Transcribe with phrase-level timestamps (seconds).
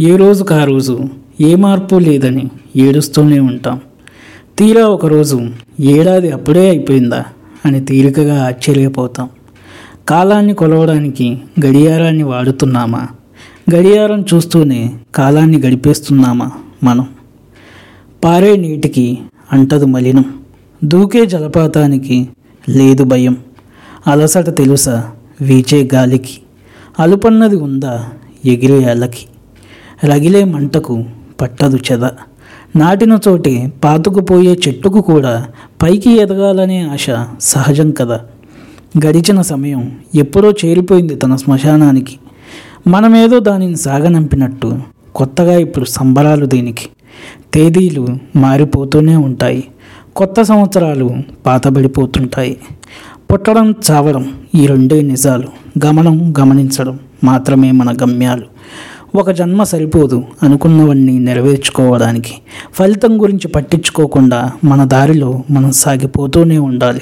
[0.00, 1.00] ఏ రోజుకు ఆ రోజు?
[1.40, 3.80] ఏ మార్పు లేదని ఏడుస్తూనే ఉంటాం.
[4.58, 7.24] తీరా ఒకరోజు ఏడాది అప్పుడే అయిపోయిందా
[7.64, 9.28] అని తీరికగా ఆశ్చర్యపోతాం.
[10.08, 13.08] కాలాన్ని కొలవడానికి గడియారాన్ని వాడుతున్నామా?
[13.74, 16.50] గడియారం చూస్తూనే కాలాన్ని గడిపేస్తున్నామా
[16.82, 17.08] మనం?
[18.24, 19.18] పారే నీటికి
[19.52, 20.24] అంటదు మలినం.
[20.84, 22.28] దూకే జలపాతానికి
[22.68, 23.36] లేదు భయం.
[24.06, 25.10] అలసట తెలుసా?
[25.40, 26.38] వీచే గాలికి.
[26.98, 28.08] అలుపన్నది ఉందా?
[28.44, 29.26] ఎగిరే అలకి.
[30.04, 31.04] రగిలే మంటకు
[31.40, 32.04] పట్టదు చెద.
[32.76, 35.46] నాటిన చోటే పాతుకుపోయే చెట్టుకు కూడా
[35.82, 37.06] పైకి ఎదగాలనే ఆశ
[37.40, 38.20] సహజం కదా.
[39.06, 42.18] గడిచిన సమయం ఎప్పుడో చేరిపోయింది తన శ్మశానానికి.
[42.86, 44.78] మనమేదో దానిని సాగనంపినట్టు
[45.14, 46.88] కొత్తగా ఇప్పుడు సంబరాలు దీనికి.
[47.54, 48.06] తేదీలు
[48.36, 49.64] మారిపోతూనే ఉంటాయి.
[50.16, 51.10] కొత్త సంవత్సరాలు
[51.46, 52.56] పాతబడిపోతుంటాయి.
[53.32, 55.48] పుట్టడం చావడం ఈ రెండే నిజాలు.
[55.86, 58.55] గమనం గమనించడం మాత్రమే మన గమ్యాలు.
[59.16, 62.34] ఒక జన్మ సరిపోదు అనుకున్నవన్నీ నెరవేర్చుకోవడానికి.
[62.72, 67.00] ఫలితం గురించి పట్టించుకోకుండా మన దారిలో మనం సాగిపోతూనే ఉండాలి.